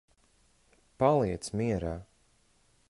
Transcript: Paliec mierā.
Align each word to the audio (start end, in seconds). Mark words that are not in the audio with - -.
Paliec 1.03 1.51
mierā. 1.61 1.95